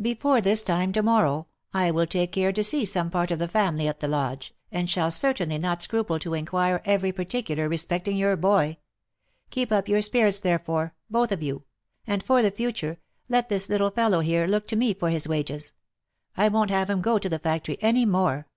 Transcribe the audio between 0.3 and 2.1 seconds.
this time to morrow, I will